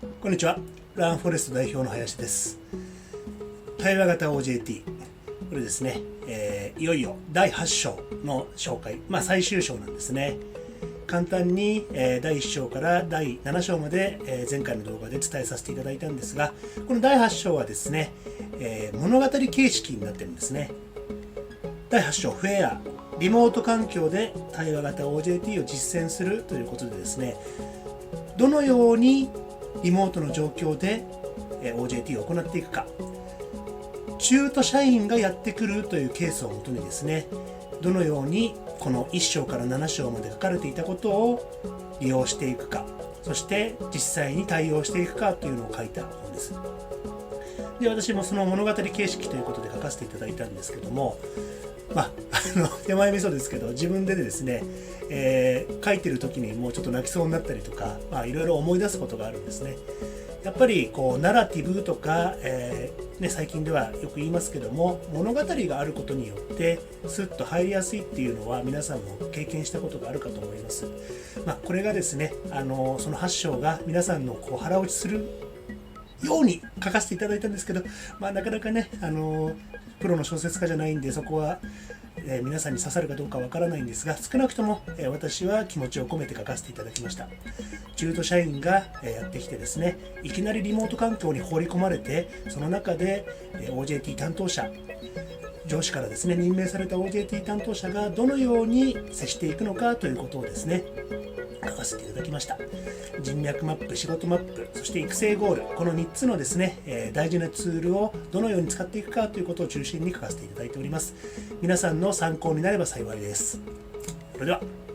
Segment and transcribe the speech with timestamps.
[0.00, 0.58] こんにちは。
[0.94, 2.58] ランフォレスト代表の林です。
[3.76, 4.82] 対話型 OJT。
[4.82, 4.90] こ
[5.52, 10.38] れですね、えーいよいよ第8章の紹介、まあ最終章なんですね。
[11.06, 16.54] 簡単に、えー第1章から第7章まで、えー前回の動画で伝えさせていただいたんですが、
[16.88, 18.10] この第8章はですね、
[18.58, 20.70] え物語形式になってるんですね。
[21.90, 22.80] 第8章フェア
[23.18, 27.36] リモート環境で対話型 OJT を実践するということでですね
[28.38, 29.28] どのように
[29.82, 31.04] リモートの状況で
[31.62, 32.86] OJT を行っていくか。
[34.20, 37.26] 中途社員がやってくるというケースをもとにですね
[37.80, 42.84] どのようにこの1章から7章まで書かれていたことを利用していくか
[43.22, 46.54] そして実際に対応していくかというのを書いた本です。
[47.80, 51.18] で私もその物語形式ということで書かせていただいたんですけども
[51.94, 52.10] まあ、
[52.56, 54.62] あの 手前味噌ですけど自分でですね、
[55.08, 59.76] えー書いてる時にもうちょっと泣きそうになったりとか、いろいろ思い出すことがあるんですね。
[60.44, 70.86] やっぱりこうナラティブとか、えーね、最近ではよく言いますけども物語があることによってスッと入りやすいっていうのは皆さんも経験したことがあるかと思います。
[71.46, 75.49] まあ、これがですねあのその8章が皆さんのこう腹落ちする
[76.22, 77.82] ように書かせていただいたんですけど、
[78.18, 79.52] まあ、なかなかね、あの
[80.00, 81.58] プロの小説家じゃないんでそこは、
[82.16, 87.28] えー皆さんに刺さるかどうかわからないんですが少なくとも、えー私は気持ちを込めて書かせていただきました。
[87.96, 94.70] 中途社員が、えやってきてですねいきなりリモート環境に放り込まれてその中で、え OJT 担当者
[95.66, 100.84] 上司からですね任命された OJT 担当者がどのように接していくのかということをですね
[101.64, 102.58] 書かせていただきました。
[103.20, 111.14] 人脈マップ仕事マップそして育成ゴールこの3つのですね、え大事なツールをどのように使っていくかということを中心に書かせていただいております。
[111.60, 113.60] 皆さんの参考になれば幸いです。
[114.34, 114.89] それでは。